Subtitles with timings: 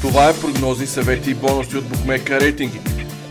[0.00, 2.80] Това е прогнози, съвети и бонуси от Букмека рейтинги.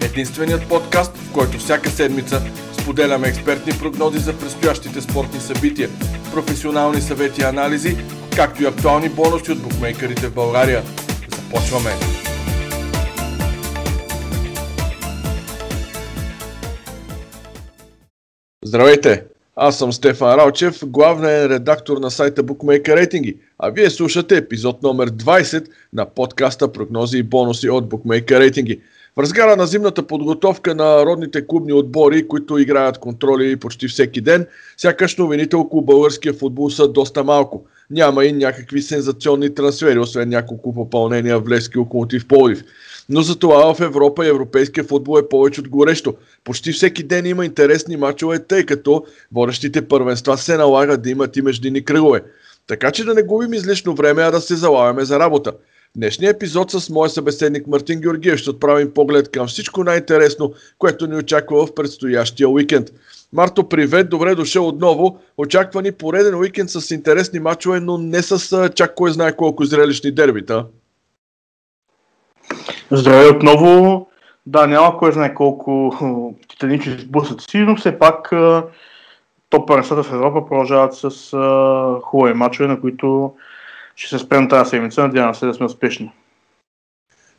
[0.02, 2.41] Единственият подкаст, в който всяка седмица
[2.82, 5.89] споделяме експертни прогнози за предстоящите спортни събития,
[6.34, 7.98] професионални съвети и анализи,
[8.36, 10.84] както и актуални бонуси от букмейкерите в България.
[11.36, 11.92] Започваме!
[18.66, 19.23] Здравейте!
[19.55, 25.10] Аз съм Стефан Ралчев, главен редактор на сайта Bookmaker Рейтинги, а вие слушате епизод номер
[25.11, 28.79] 20 на подкаста Прогнози и бонуси от Bookmaker Рейтинги.
[29.18, 34.47] В разгара на зимната подготовка на родните клубни отбори, които играят контроли почти всеки ден,
[34.78, 37.66] сякаш новините около българския футбол са доста малко.
[37.92, 42.64] Няма и някакви сензационни трансфери, освен няколко попълнения в Левски Локомотив Полив.
[43.09, 46.14] Но за това в Европа и европейския футбол е повече от горещо.
[46.44, 51.42] Почти всеки ден има интересни мачове, тъй като водещите първенства се налагат да имат и
[51.42, 52.22] междинни кръгове.
[52.67, 55.52] Така че да не губим излишно време, а да се залавяме за работа.
[55.52, 61.08] В днешния епизод с моя събеседник Мартин Георгиев ще отправим поглед към всичко най-интересно, което
[61.08, 62.88] ни очаква в предстоящия уикенд.
[63.34, 65.20] Марто, привет, добре дошъл отново.
[65.38, 70.12] Очаква ни пореден уикенд с интересни мачове, но не с чак кой знае колко зрелищни
[70.12, 70.66] дербита.
[72.92, 74.08] Здравей отново.
[74.45, 75.95] Да, няма кой знае колко
[76.50, 78.34] титанични сблъсъци, но все пак
[79.52, 81.32] топ първенствата в Европа продължават с
[82.04, 83.34] хубави мачове, на които
[83.96, 85.02] ще се спрем тази седмица.
[85.02, 86.12] Надявам се да сме успешни.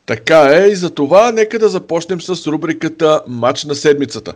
[0.05, 4.33] Така е и за това нека да започнем с рубриката Матч на седмицата.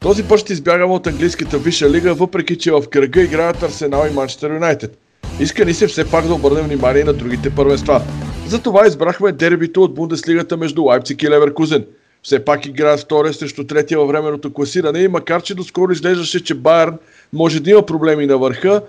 [0.00, 4.14] Този път ще избягаме от английската висша лига, въпреки че в кръга играят Арсенал и
[4.14, 4.98] Манчестър Юнайтед.
[5.40, 8.00] Иска ни се все пак да обърнем внимание на другите първенства.
[8.46, 11.86] Затова избрахме дербито от Бундеслигата между Лайпциг и Леверкузен.
[12.22, 16.54] Все пак играят втория срещу третия във временното класиране и макар, че доскоро изглеждаше, че
[16.54, 16.98] Байерн
[17.32, 18.82] може да има проблеми на върха,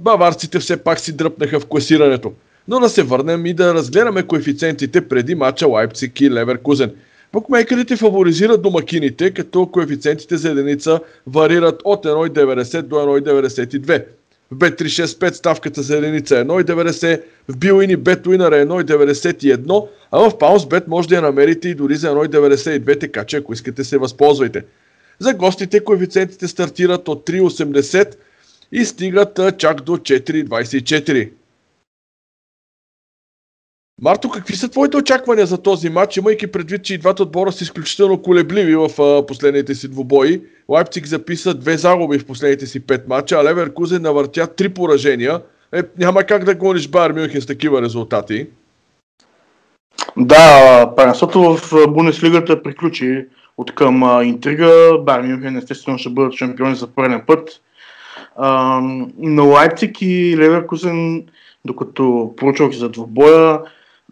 [0.00, 2.32] баварците все пак си дръпнаха в класирането.
[2.68, 6.92] Но да се върнем и да разгледаме коефициентите преди мача Лайпциг и Леверкузен.
[7.32, 14.04] Букмейкерите фаворизират домакините, като коефициентите за единица варират от 1,90 до 1,92.
[14.50, 20.88] В Bet365 ставката за единица е 1,90, в Билини BetWinner е 1,91, а в PounceBet
[20.88, 24.64] може да я намерите и дори за 1,92, така че ако искате се възползвайте.
[25.18, 28.14] За гостите коефициентите стартират от 3,80
[28.72, 31.30] и стигат чак до 4,24.
[34.02, 37.64] Марто, какви са твоите очаквания за този матч, имайки предвид, че и двата отбора са
[37.64, 40.42] изключително колебливи в а, последните си двубои?
[40.68, 45.40] Лайпциг записа две загуби в последните си пет матча, а Леверкузен навъртя три поражения.
[45.72, 48.46] Е, няма как да гониш Байер Мюнхен с такива резултати.
[50.16, 53.26] Да, първенството в Бундеслигата приключи
[53.58, 54.98] от към интрига.
[55.00, 57.60] Байер Мюнхен естествено ще бъдат шампиони за първен път.
[58.36, 58.80] А,
[59.18, 61.24] но Лайпциг и Леверкузен,
[61.64, 63.60] докато проучвах за двубоя,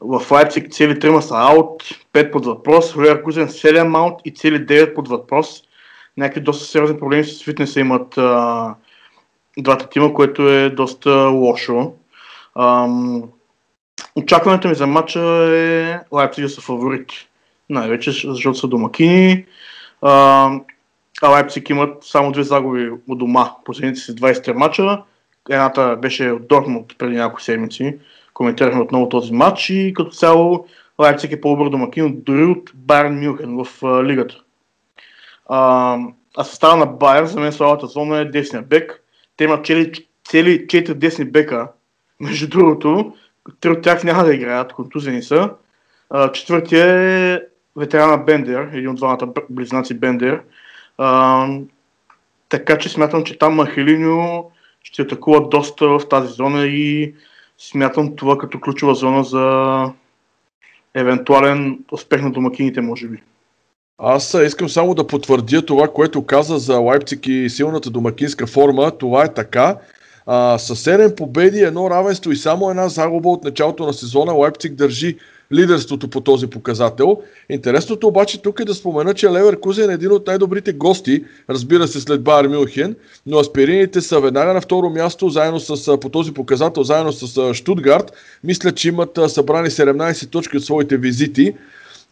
[0.01, 1.83] в Лайпциг цели трима са аут,
[2.13, 5.63] 5 под въпрос, в Леверкузен 7 аут и цели 9 под въпрос.
[6.17, 8.75] Някакви доста сериозни проблеми с фитнеса имат а,
[9.59, 11.93] двата тима, което е доста лошо.
[12.59, 13.23] Ам,
[14.17, 15.21] очакването ми за матча
[15.57, 17.11] е Лайпциг са фаворит.
[17.71, 19.47] Най-вече защото са домакини.
[20.03, 20.51] А,
[21.23, 25.03] а Лайпциг имат само две загуби от дома последните си 23 мача.
[25.51, 27.99] Едната беше от Дортмунд преди няколко седмици
[28.39, 30.67] коментирахме отново този матч и като цяло
[30.99, 34.35] Лайпциг е по-добър домакин дори от Байерн Мюнхен в а, лигата.
[35.49, 35.99] А,
[36.37, 39.03] а състава на Байер за мен слабата зона е десния бек.
[39.37, 39.93] Те имат цели,
[40.25, 41.69] цели 4 десни бека.
[42.21, 43.15] Между другото,
[43.61, 45.51] три от тях няма да играят, контузени са.
[46.11, 47.41] А, четвъртия е
[47.77, 50.43] ветерана Бендер, един от двамата близнаци Бендер.
[50.99, 51.47] А,
[52.49, 54.51] така че смятам, че там Махелиньо
[54.83, 57.15] ще атакува доста в тази зона и
[57.59, 59.93] смятам това като ключова зона за
[60.95, 63.23] евентуален успех на домакините, може би.
[63.99, 68.91] Аз искам само да потвърдя това, което каза за Лайпциг и силната домакинска форма.
[68.99, 69.77] Това е така.
[70.31, 74.75] А, с 7 победи, едно равенство и само една загуба от началото на сезона Лайпциг
[74.75, 75.17] държи
[75.53, 77.23] лидерството по този показател.
[77.51, 81.89] Интересното обаче тук е да спомена, че Левер Кузен е един от най-добрите гости, разбира
[81.89, 86.35] се след Байер Мюнхен, но аспирините са веднага на второ място, заедно с, по този
[86.35, 88.13] показател, заедно с Штутгарт.
[88.45, 91.55] Мисля, че имат събрани 17 точки от своите визити.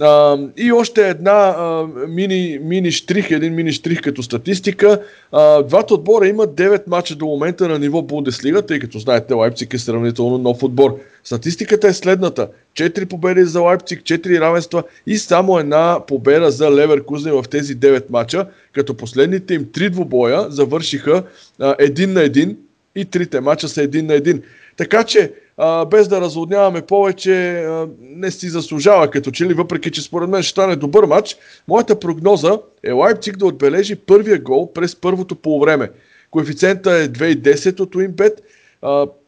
[0.01, 5.03] А, и още една а, мини, мини штрих, един мини штрих като статистика.
[5.33, 9.75] А, двата отбора имат 9 мача до момента на ниво Бундеслига, тъй като знаете Лайпциг
[9.75, 10.99] е сравнително нов отбор.
[11.25, 12.49] Статистиката е следната.
[12.75, 18.05] 4 победи за Лайпциг, 4 равенства и само една победа за Леверкузен в тези 9
[18.11, 21.23] мача, като последните им 3 двубоя завършиха
[21.61, 22.57] а, един на един
[22.97, 24.43] и трите мача са един на един.
[24.77, 29.91] Така че, а, без да разводняваме повече, а, не си заслужава като че ли, въпреки
[29.91, 31.37] че според мен ще стане добър матч.
[31.69, 35.91] Моята прогноза е Лайпциг да отбележи първия гол през първото полувреме.
[36.31, 38.43] Коефициента е 2,10 от Уинбет.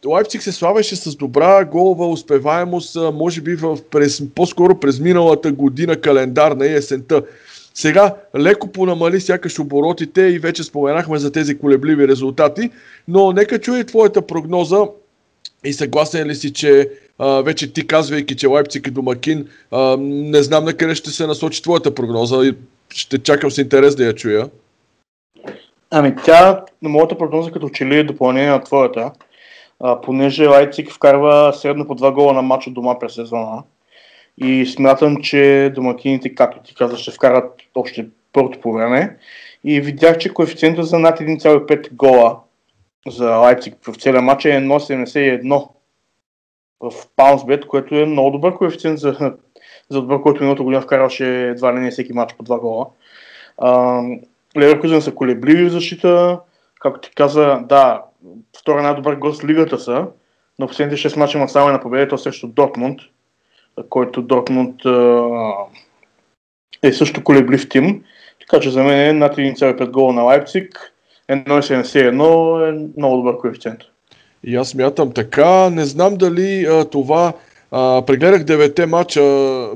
[0.07, 5.97] Лайпциг се славеше с добра голова успеваемост, може би в, през, по-скоро през миналата година
[5.97, 7.23] календарна и есента.
[7.75, 12.71] Сега леко понамали сякаш оборотите и вече споменахме за тези колебливи резултати,
[13.09, 14.85] но нека чуя твоята прогноза
[15.65, 20.43] и съгласен ли си, че а, вече ти казвайки, че Лайпциг е домакин, а, не
[20.43, 22.55] знам на къде ще се насочи твоята прогноза и
[22.95, 24.49] ще чакам с интерес да я чуя.
[25.91, 29.13] Ами тя, на моята прогноза като че ли е допълнение на твоята,
[29.81, 33.63] а, понеже Лайпциг вкарва средно по два гола на матч от дома през сезона.
[34.39, 39.17] И смятам, че домакините, както ти каза, ще вкарат още първото по време.
[39.65, 42.37] И видях, че коефициентът за над 1,5 гола
[43.07, 45.69] за Лайпциг в целия матч е 1,71
[46.81, 49.17] в Паунсбет, което е много добър коефициент за,
[49.91, 52.87] за отбор, който миналото година вкарваше едва ли не всеки матч по два гола.
[54.57, 56.41] Леверкузен са колебливи в защита.
[56.81, 58.03] Както ти каза, да,
[58.59, 60.07] втора най-добър гост лигата са,
[60.59, 63.01] но последните 6 мача има само на победа, то срещу Дортмунд,
[63.89, 64.81] който Дортмунд
[66.83, 68.05] е също колеблив тим.
[68.41, 70.93] Така че за мен е над 1,5 гола на Лайпциг
[71.31, 73.81] 1,71 е много добър коефициент.
[74.45, 75.71] И аз мятам така.
[75.71, 77.33] Не знам дали а, това...
[77.71, 79.23] А, прегледах девете мача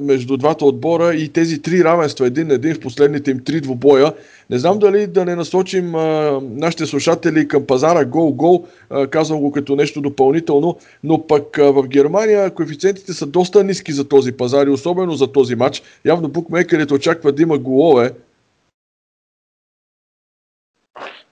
[0.01, 4.13] между двата отбора и тези три равенства, един на един в последните им три двубоя.
[4.51, 8.65] Не знам дали да не насочим а, нашите слушатели към пазара гол-гол,
[9.11, 14.09] казвам го като нещо допълнително, но пък а, в Германия коефициентите са доста ниски за
[14.09, 15.83] този пазар и особено за този матч.
[16.05, 18.11] Явно букмейкерите очакват да има голове,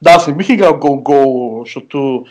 [0.02, 2.24] да, аз не бих играл гол-гол, защото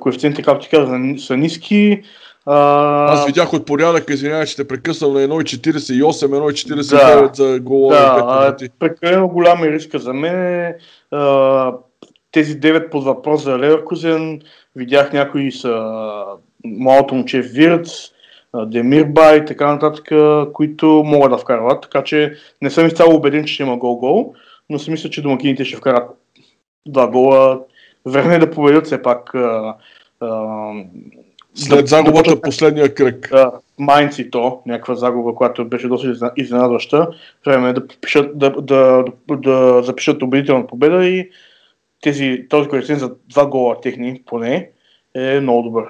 [0.00, 2.02] коефициентите, както ти каза, са ниски.
[2.46, 3.12] А...
[3.12, 7.96] Аз видях от порядък, извинявай, че те прекъсвам на 1,48, 1,49 да, за голове.
[7.96, 10.74] Да, прекалено голям е риска за мен.
[11.10, 11.72] А,
[12.32, 14.40] тези 9 под въпрос за Леверкузен,
[14.76, 15.94] видях някои са
[16.64, 17.90] малото момче Вирц,
[18.66, 20.12] Демирба и така нататък,
[20.52, 24.34] които могат да вкарват, така че не съм изцяло убеден, че ще има гол-гол,
[24.70, 26.10] но си мисля, че домакините ще вкарат
[26.86, 27.60] два гола.
[28.06, 29.34] Време е да победят все пак.
[29.34, 29.74] А,
[30.20, 30.72] а,
[31.54, 33.28] След да, загубата да, последния кръг.
[33.30, 37.08] Да, Майнц и то, някаква загуба, която беше доста изненадваща.
[37.46, 41.30] Време е да, подпишат, да, да, да, да запишат убедителна победа и
[42.00, 44.70] тези, този коефициент за два гола техни поне
[45.14, 45.84] е много добър.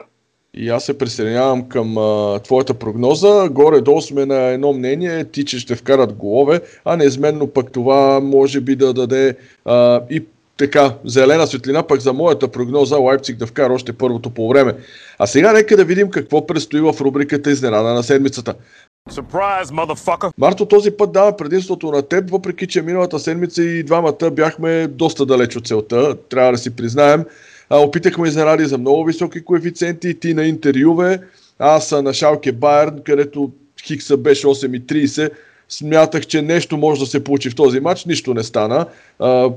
[0.55, 3.49] И аз се присъединявам към а, твоята прогноза.
[3.51, 8.61] Горе-долу сме на едно мнение, ти, че ще вкарат голове, а неизменно пък това може
[8.61, 10.25] би да даде а, и
[10.59, 14.75] така, зелена светлина, пък за моята прогноза Лайпциг да вкара още първото по време.
[15.19, 18.55] А сега нека да видим какво предстои в рубриката Изненада на седмицата.
[19.11, 24.87] Surprise, Марто, този път дава предимството на теб, въпреки че миналата седмица и двамата бяхме
[24.87, 27.25] доста далеч от целта, трябва да си признаем.
[27.71, 31.21] А, опитахме изненади за много високи коефициенти, ти на интервюве,
[31.59, 33.51] аз на Шалке Байерн, където
[33.85, 35.31] Хикса беше 8,30.
[35.69, 38.87] Смятах, че нещо може да се получи в този матч, нищо не стана.
[39.19, 39.51] А,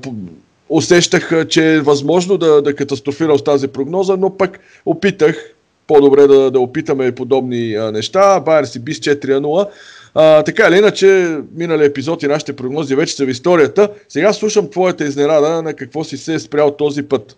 [0.71, 5.53] усещах, че е възможно да, да катастрофирам с тази прогноза, но пък опитах
[5.87, 8.39] по-добре да, да опитаме подобни а, неща.
[8.39, 9.69] Байер си би с 4-0.
[10.15, 13.89] А, така или иначе, минали епизод и нашите прогнози вече са в историята.
[14.09, 17.37] Сега слушам твоята изненада на какво си се е спрял този път.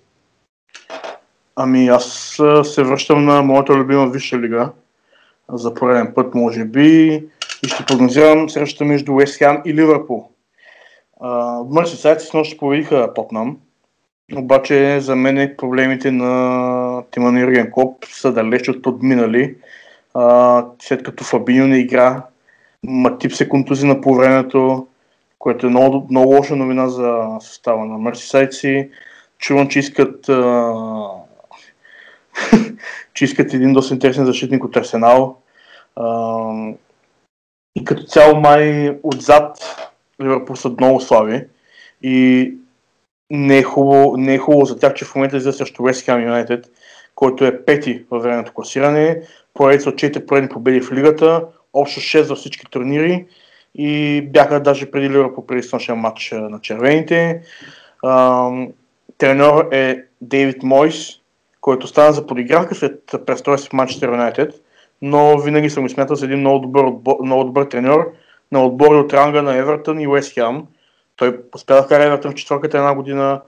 [1.56, 4.70] Ами аз се връщам на моята любима Висша лига.
[5.54, 7.24] За пореден път, може би.
[7.64, 10.30] И ще прогнозирам срещата между Уест Хем и Ливърпул.
[11.70, 13.58] Мърсисайдс с нощ победиха Тотнам,
[14.36, 19.56] обаче за мен проблемите на тима на Юрген Коп са далеч от отминали.
[20.14, 22.24] А, след като Фабиньо не игра,
[22.84, 24.88] Матип се контузи на времето,
[25.40, 28.90] което е много, много лоша новина за състава на Мърсисайдси.
[29.38, 30.74] Чувам, че искат а...
[33.14, 35.38] че искат един доста интересен защитник от Арсенал.
[35.96, 36.50] А...
[37.76, 39.58] И като цяло май отзад
[40.24, 41.46] Ливърпул са много слаби
[42.02, 42.54] и
[43.30, 46.30] не е хубаво, не е хубаво за тях, че в момента излиза срещу West Ham
[46.30, 46.68] United,
[47.16, 49.22] който е пети във времето класиране,
[49.54, 53.26] поредица от 4 поредни победи в лигата, общо 6 за всички турнири
[53.76, 57.42] и бяха даже преди Ливърпул преди снощен матч на червените.
[59.18, 61.10] тренер е Дейвид Мойс,
[61.62, 64.54] който стана за подигравка след престоя си в Манчестър Юнайтед,
[65.02, 66.86] но винаги съм го смятал за един много добър,
[67.24, 68.00] много добър тренер,
[68.52, 70.64] на отбори от ранга на Евертън и Уест Хем.
[71.16, 73.42] Той успя да вкара Евертън в четвърката една година,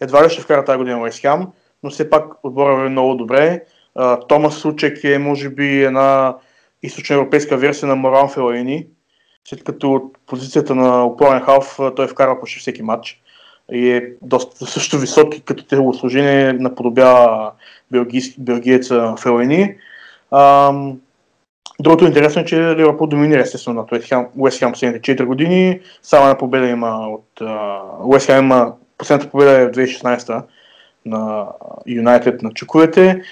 [0.00, 1.46] едва ли ще вкара тази година Уест Хем,
[1.82, 3.64] но все пак отбора е много добре.
[4.28, 6.36] Томас Сучек е, може би, една
[6.82, 8.86] източноевропейска версия на Моран Фелайни,
[9.44, 13.22] след като от позицията на опорен халф той вкарва почти всеки матч
[13.72, 17.52] и е доста също висок, като телосложение наподобява
[18.38, 19.74] белгиеца Фелайни.
[21.80, 25.80] Другото интересно е, че Ливърпул доминира естествено на Уест Хем 4 години.
[26.02, 27.40] Само една победа има от
[28.04, 30.42] Уест Хем има последната победа е в 2016
[31.06, 31.48] на
[31.86, 33.22] Юнайтед на чуковете.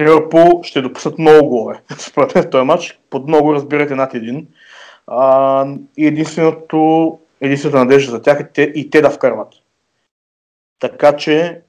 [0.00, 1.80] Ливърпул ще допуснат много голове.
[1.98, 4.46] Според мен в този матч под много разбирате над един.
[5.06, 9.48] А, и единственото, единствената надежда за тях е те, и те да вкарват.
[10.80, 11.60] Така че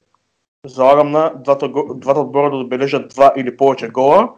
[0.68, 4.28] залагам на двата, двата отбора да отбележат два или повече гола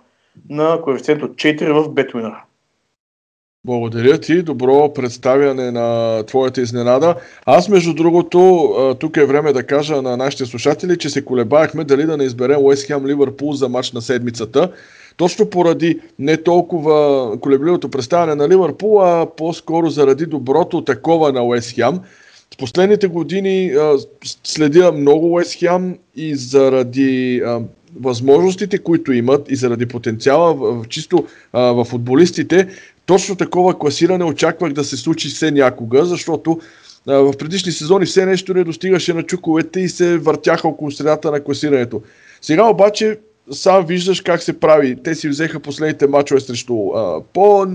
[0.50, 2.36] на коефициент от 4 в Betwinner.
[3.66, 7.14] Благодаря ти, добро представяне на твоята изненада.
[7.46, 12.04] Аз, между другото, тук е време да кажа на нашите слушатели, че се колебахме дали
[12.04, 14.72] да не изберем Уест Хем Ливърпул за матч на седмицата.
[15.16, 21.74] Точно поради не толкова колебливото представяне на Ливърпул, а по-скоро заради доброто такова на Уест
[21.74, 22.00] Хем.
[22.60, 23.98] Последните години а,
[24.44, 27.60] следя много Уест Хем и заради а,
[28.00, 32.68] възможностите, които имат и заради потенциала в, чисто а, в футболистите,
[33.06, 36.60] точно такова класиране очаквах да се случи все някога, защото
[37.06, 41.40] в предишни сезони все нещо не достигаше на чуковете и се въртяха около средата на
[41.40, 42.02] класирането.
[42.40, 43.18] Сега обаче
[43.52, 44.96] сам виждаш как се прави.
[45.04, 47.66] Те си взеха последните мачове срещу а, по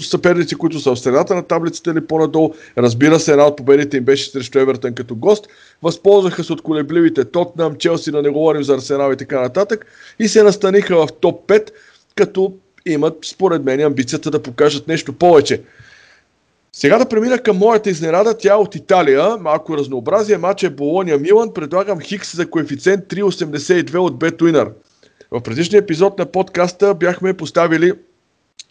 [0.00, 2.54] съперници, които са в средата на таблицата или по-надолу.
[2.78, 5.46] Разбира се, една от победите им беше срещу Евертън като гост.
[5.82, 9.86] Възползваха се от колебливите Тотнам, Челси, да не говорим за Арсенал и така нататък.
[10.18, 11.70] И се настаниха в топ 5,
[12.14, 12.52] като
[12.86, 15.62] имат, според мен, амбицията да покажат нещо повече.
[16.72, 21.18] Сега да премина към моята изненада, тя е от Италия, малко разнообразие, матч е Болония
[21.18, 24.68] Милан, предлагам Хикс за коефициент 3,82 от BetWinner.
[25.30, 27.92] В предишния епизод на подкаста бяхме поставили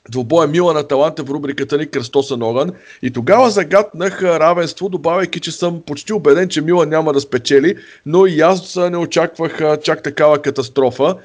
[0.09, 2.71] двубоя Милан Аталанта в рубриката ни Кръстоса Ноган
[3.01, 7.75] и тогава загаднах равенство, добавяйки, че съм почти убеден, че Милан няма да спечели,
[8.05, 11.15] но и аз не очаквах чак такава катастрофа.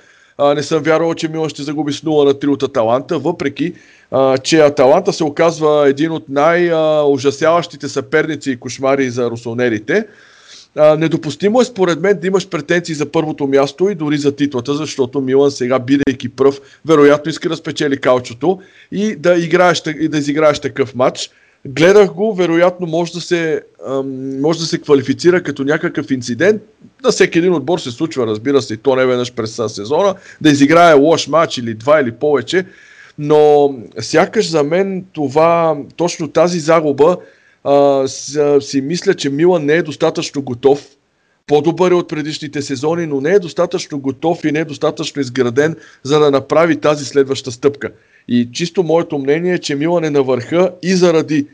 [0.57, 3.75] Не съм вярвал, че Милан ще загуби с 0 на 3 от Аталанта, въпреки
[4.43, 10.07] че Аталанта се оказва един от най-ужасяващите съперници и кошмари за русонерите.
[10.77, 14.75] А, недопустимо е според мен да имаш претенции за първото място и дори за титлата,
[14.75, 18.61] защото Милан сега, бидейки пръв, вероятно иска да спечели каучото
[18.93, 21.31] и да, играеш, и да изиграеш такъв матч.
[21.67, 23.63] Гледах го, вероятно може да, се,
[24.41, 26.63] може да се квалифицира като някакъв инцидент.
[27.05, 30.51] На всеки един отбор се случва, разбира се, и то не веднъж през сезона, да
[30.51, 32.65] изиграе лош матч или два или повече.
[33.19, 37.17] Но сякаш за мен това, точно тази загуба
[37.69, 38.09] а,
[38.61, 40.87] си мисля, че Милан не е достатъчно готов.
[41.47, 45.77] По-добър е от предишните сезони, но не е достатъчно готов и не е достатъчно изграден,
[46.03, 47.91] за да направи тази следваща стъпка.
[48.29, 51.47] И чисто моето мнение е, че Милан е на върха и заради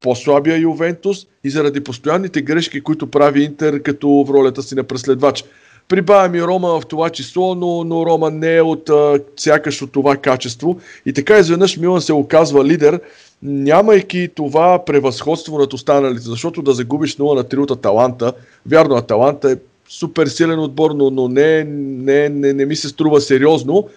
[0.00, 5.44] по-слабия Ювентус и заради постоянните грешки, които прави Интер като в ролята си на преследвач.
[5.88, 9.92] Прибавям и Рома в това число, но, но Рома не е от а, сякаш от
[9.92, 10.80] това качество.
[11.06, 13.00] И така изведнъж Милан се оказва лидер
[13.42, 18.32] нямайки това превъзходство над останалите, защото да загубиш 0 на 3 от Аталанта,
[18.66, 19.56] вярно, Аталанта е
[19.88, 23.88] супер силен отбор, но, но не, не, не, не ми се струва сериозно.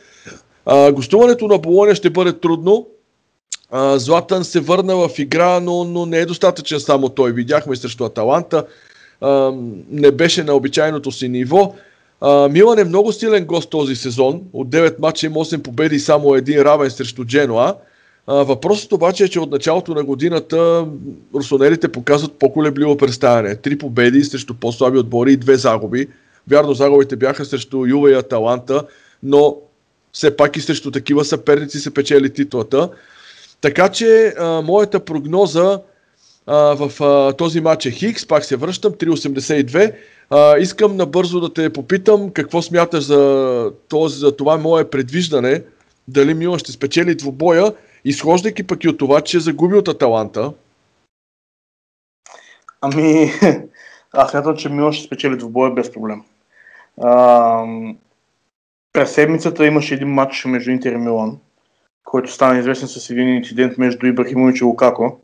[0.65, 2.88] А, гостуването на Болония ще бъде трудно.
[3.96, 7.32] Златан се върна в игра, но, но не е достатъчен само той.
[7.32, 8.65] Видяхме срещу Аталанта.
[9.91, 11.75] Не беше на обичайното си ниво.
[12.50, 14.41] Милан е много силен гост този сезон.
[14.53, 17.75] От 9 мача има 8 победи и само един равен срещу Дженуа.
[18.27, 20.88] Въпросът обаче е, че от началото на годината
[21.36, 23.55] русонерите показват по-колебливо представяне.
[23.55, 26.07] Три победи срещу по-слаби отбори и две загуби.
[26.50, 28.83] Вярно, загубите бяха срещу Юва и Аталанта,
[29.24, 29.57] но
[30.13, 32.89] все пак и срещу такива съперници се печели титлата.
[33.62, 35.79] Така че а, моята прогноза
[36.48, 39.96] а, в а, този матч е Хикс, пак се връщам, 3.82.
[40.30, 45.63] А, искам набързо да те попитам какво смяташ за, този, за това мое предвиждане,
[46.08, 47.74] дали Мила ще спечели двубоя
[48.06, 50.54] изхождайки пък и от това, че е загуби от Аталанта.
[52.82, 53.32] Ами,
[54.12, 56.24] аз смятам, че Милан ще спечели двубоя без проблем.
[57.01, 57.63] А,
[58.94, 61.38] през седмицата имаше един матч между Интер и Милан,
[62.04, 65.20] който стана известен с един инцидент между Ибрахимович и Лукако.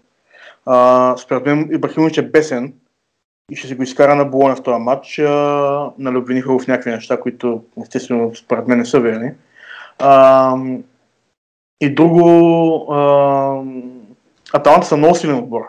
[1.17, 2.73] Според мен Ибрахимович е бесен
[3.51, 5.19] и ще се го изкара на Болоня в този матч.
[5.19, 9.31] А, нали, обвиниха в някакви неща, които естествено според мен не са верни.
[9.99, 10.55] А,
[11.81, 13.63] и друго, а,
[14.53, 15.61] Аталанта са много силен отбор.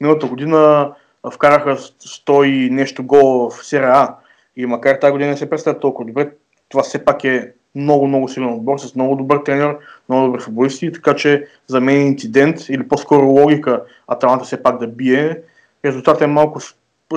[0.00, 0.92] Миналата година
[1.32, 4.16] вкараха 100 и нещо гол в Серия А.
[4.56, 6.30] И макар тази година не се представя толкова добре,
[6.68, 9.76] това все пак е много, много силен отбор, с много добър тренер,
[10.08, 14.78] много добри футболисти, така че за мен е инцидент или по-скоро логика Аталанта все пак
[14.78, 15.40] да бие.
[15.84, 16.60] Резултатът е малко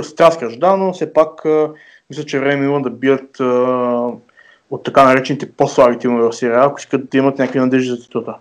[0.02, 1.46] стряскащ, да, но все пак
[2.10, 3.40] мисля, че време има да бият
[4.72, 8.36] от така наречените по-слаби тимове в серия, ако искат да имат някакви надежди за титулата.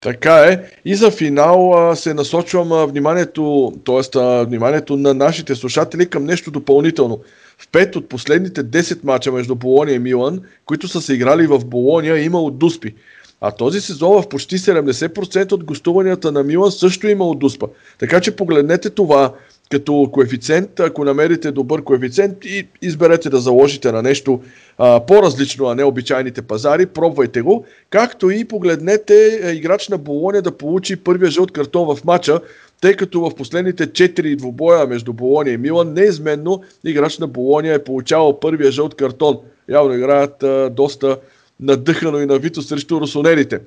[0.00, 0.62] Така е.
[0.84, 4.44] И за финал а, се насочвам а, вниманието, т.е.
[4.44, 7.20] вниманието на нашите слушатели към нещо допълнително.
[7.58, 11.64] В пет от последните 10 мача между Болония и Милан, които са се играли в
[11.64, 12.94] Болония, е имало дуспи.
[13.40, 17.66] А този сезон в почти 70% от гостуванията на Милан също е имало дуспа.
[17.98, 19.32] Така че погледнете това
[19.70, 24.40] като коефициент, ако намерите добър коефициент и изберете да заложите на нещо
[24.78, 30.42] а, по-различно, а не обичайните пазари, пробвайте го, както и погледнете е, играч на Болония
[30.42, 32.40] да получи първия жълт картон в матча,
[32.80, 37.84] тъй като в последните 4 двубоя между Болония и Милан, неизменно играч на Болония е
[37.84, 39.38] получавал първия жълт картон.
[39.68, 41.16] Явно играят а, доста
[41.60, 43.60] надъхано и навито срещу русонерите.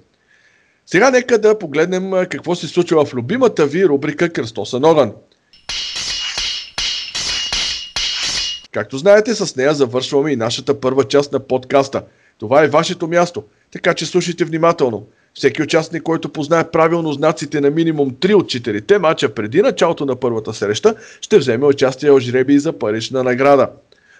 [0.85, 5.11] Сега нека да погледнем какво се случва в любимата ви рубрика Кръстоса огън.
[8.73, 12.03] Както знаете, с нея завършваме и нашата първа част на подкаста.
[12.39, 15.07] Това е вашето място, така че слушайте внимателно.
[15.33, 20.15] Всеки участник, който познае правилно знаците на минимум 3 от 4 мача преди началото на
[20.15, 23.69] първата среща, ще вземе участие в жреби за парична награда.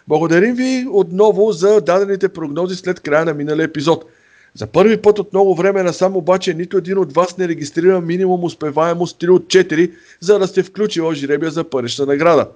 [0.07, 4.05] Благодарим ви отново за дадените прогнози след края на миналия епизод.
[4.53, 8.43] За първи път от много време насам обаче нито един от вас не регистрира минимум
[8.43, 12.47] успеваемост 3 от 4, за да сте включили в жребия за парична награда.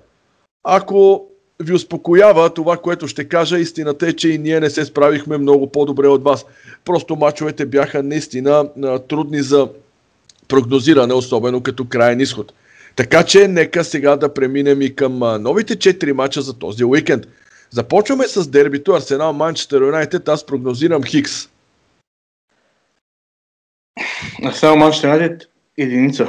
[0.64, 1.28] Ако
[1.60, 3.60] ви успокоява това, което ще кажа.
[3.60, 6.46] Истината е, че и ние не се справихме много по-добре от вас.
[6.86, 8.70] Просто мачовете бяха наистина
[9.08, 9.70] трудни за
[10.48, 12.54] прогнозиране, особено като крайен изход.
[12.96, 17.26] Така че нека сега да преминем и към новите 4 мача за този уикенд.
[17.70, 20.30] Започваме с дербито Арсенал Манчестър Юнайтед.
[20.30, 21.50] Аз прогнозирам Хикс.
[24.44, 26.28] Арсенал Манчестър Юнайтед единица.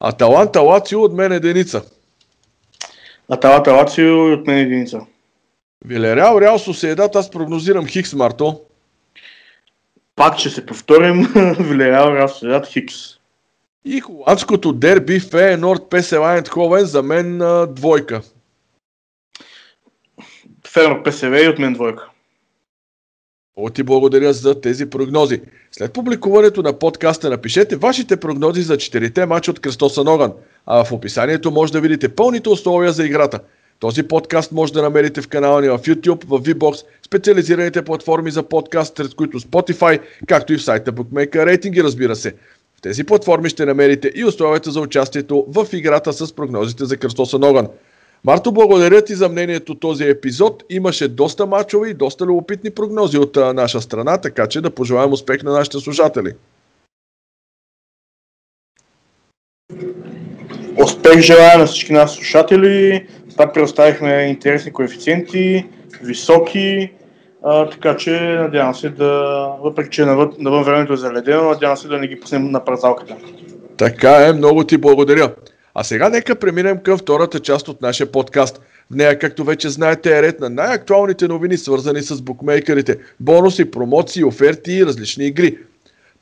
[0.00, 1.82] Аталанта Лацио от мен единица.
[3.30, 5.00] Аталата Лацио и от мен единица.
[5.84, 8.60] Вилереал, Реал Соседат, аз прогнозирам Хикс, Марто.
[10.16, 11.26] Пак ще се повторим.
[11.60, 12.94] Вилереал, Реал Соседат, Хикс.
[13.84, 18.22] И холандското дерби Фейенорд ПСВ Ховен за мен двойка.
[20.66, 22.10] Фейенорд ПСВ и от мен двойка.
[23.58, 25.40] Много ти благодаря за тези прогнози.
[25.72, 30.32] След публикуването на подкаста напишете вашите прогнози за четирите мача от Кръстоса Ноган,
[30.66, 33.40] а в описанието може да видите пълните условия за играта.
[33.80, 38.42] Този подкаст може да намерите в канала ни в YouTube, в VBOX, специализираните платформи за
[38.42, 42.34] подкаст, сред които Spotify, както и в сайта Bookmaker рейтинги, разбира се.
[42.78, 47.38] В тези платформи ще намерите и условията за участието в играта с прогнозите за Кръстоса
[47.38, 47.68] Ноган.
[48.26, 50.64] Марто, благодаря ти за мнението този епизод.
[50.70, 55.12] Имаше доста мачове и доста любопитни прогнози от а, наша страна, така че да пожелаем
[55.12, 56.32] успех на нашите служатели.
[60.82, 63.06] Успех желая на всички нас слушатели.
[63.36, 65.66] Пак предоставихме интересни коефициенти,
[66.02, 66.92] високи,
[67.42, 71.88] а, така че надявам се да, въпреки че навън, навън времето е заледено, надявам се
[71.88, 73.16] да не ги пуснем на празалката.
[73.76, 75.32] Така е, много ти благодаря.
[75.78, 78.60] А сега нека преминем към втората част от нашия подкаст.
[78.90, 84.24] В нея, както вече знаете, е ред на най-актуалните новини, свързани с букмейкерите, бонуси, промоции,
[84.24, 85.58] оферти и различни игри.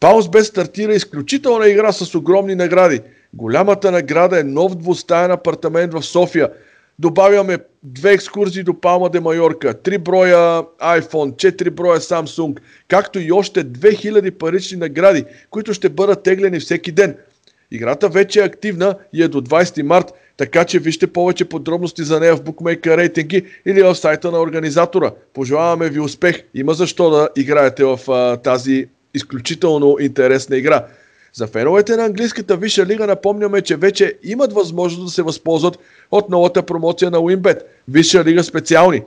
[0.01, 3.01] Паунсбет стартира изключителна игра с огромни награди.
[3.35, 6.51] Голямата награда е нов двустаен апартамент в София.
[6.99, 13.33] Добавяме две екскурзии до Палма де Майорка, три броя iPhone, 4 броя Samsung, както и
[13.33, 17.17] още 2000 парични награди, които ще бъдат теглени всеки ден–
[17.75, 22.21] Играта вече е активна и е до 20 март, така че вижте повече подробности за
[22.21, 25.13] нея в Bookmaker рейтинги или в сайта на организатора.
[25.33, 26.45] Пожелаваме ви успех.
[26.55, 30.87] Има защо да играете в а, тази изключително интересна игра.
[31.33, 35.79] За феновете на английската Висша лига напомняме, че вече имат възможност да се възползват
[36.11, 37.61] от новата промоция на Winbet.
[37.89, 39.03] Висша лига специални.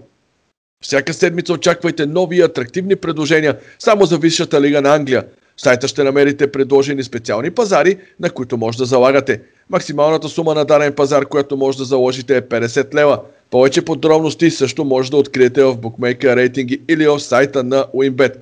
[0.83, 5.25] Всяка седмица очаквайте нови и атрактивни предложения само за Висшата лига на Англия.
[5.57, 9.41] В сайта ще намерите предложени специални пазари, на които може да залагате.
[9.69, 13.19] Максималната сума на даден пазар, която може да заложите е 50 лева.
[13.51, 18.35] Повече подробности също може да откриете в Bookmaker рейтинги или в сайта на Winbet.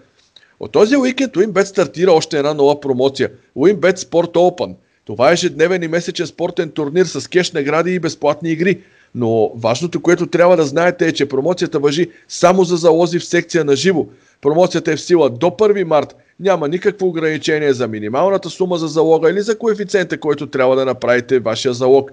[0.59, 4.75] От този уикенд Winbet стартира още една нова промоция– Winbet Sport Open.
[5.05, 8.81] Това е ежедневен и месечен спортен турнир с кеш награди и безплатни игри.
[9.15, 13.65] Но важното, което трябва да знаете е, че промоцията въжи само за залози в секция
[13.65, 14.05] на живо.
[14.45, 19.29] Промоцията е в сила до 1 март няма никакво ограничение за минималната сума за залога
[19.29, 22.11] или за коефициента, който трябва да направите вашия залог.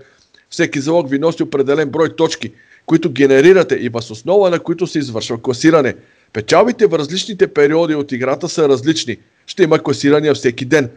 [0.51, 2.53] Всеки залог ви носи определен брой точки,
[2.87, 5.95] които генерирате и въз основа на които се извършва класиране.
[6.33, 9.17] Печалбите в различните периоди от играта са различни.
[9.47, 10.91] Ще има класирания всеки ден.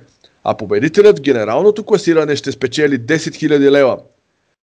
[0.43, 3.98] А победителят в генералното класиране ще спечели 10 000 лева.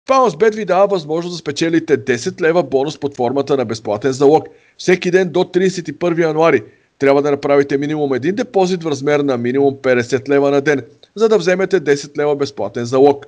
[0.07, 5.11] Poundsbet ви дава възможност да спечелите 10 лева бонус под формата на безплатен залог всеки
[5.11, 6.63] ден до 31 януари.
[6.99, 10.81] Трябва да направите минимум един депозит в размер на минимум 50 лева на ден,
[11.15, 13.25] за да вземете 10 лева безплатен залог.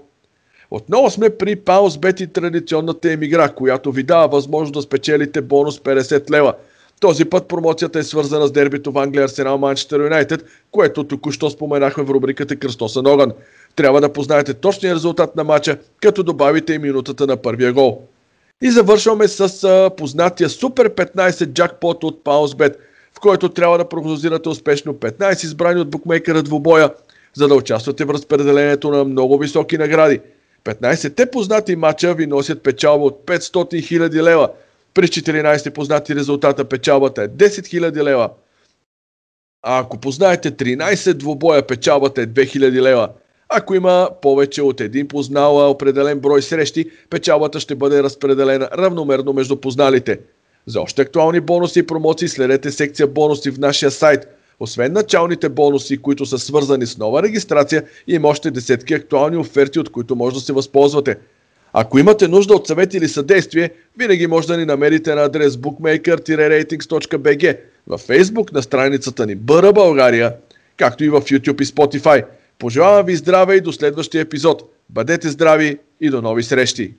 [0.72, 5.80] Отново сме при Poundsbet и традиционната им игра, която ви дава възможност да спечелите бонус
[5.80, 6.54] 50 лева.
[7.00, 12.04] Този път промоцията е свързана с дербито в Англия Арсенал Манчестър Юнайтед, което току-що споменахме
[12.04, 13.32] в рубриката Кръстосен огън.
[13.76, 18.02] Трябва да познаете точния резултат на матча, като добавите и минутата на първия гол.
[18.62, 22.76] И завършваме с познатия Супер 15 джакпот от Poundsbet,
[23.14, 26.94] в който трябва да прогнозирате успешно 15 избрани от букмейкера двубоя,
[27.34, 30.20] за да участвате в разпределението на много високи награди.
[30.66, 33.40] 15-те познати матча ви носят печалба от 500
[34.00, 34.50] 000 лева.
[34.94, 38.30] При 14 познати резултата печалбата е 10 000 лева.
[39.64, 43.10] А ако познаете 13 двубоя, печалбата е 2000 лева.
[43.54, 49.56] Ако има повече от един познала определен брой срещи, печалбата ще бъде разпределена равномерно между
[49.56, 50.20] позналите.
[50.66, 54.28] За още актуални бонуси и промоции следете секция бонуси в нашия сайт.
[54.60, 59.90] Освен началните бонуси, които са свързани с нова регистрация, има още десетки актуални оферти, от
[59.90, 61.16] които може да се възползвате.
[61.74, 67.58] Ако имате нужда от съвет или съдействие, винаги може да ни намерите на адрес bookmaker-ratings.bg,
[67.88, 70.36] във Facebook на страницата ни Бъра България,
[70.78, 72.26] както и в YouTube и Spotify–
[72.62, 74.74] Пожелавам ви здраве и до следващия епизод.
[74.90, 76.96] Бъдете здрави и до нови срещи!